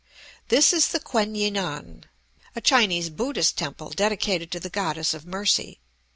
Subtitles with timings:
[0.47, 2.03] This is the Kum yam ngan,
[2.55, 5.79] a Chinese Buddhist temple dedicated to the Goddess of Mercy.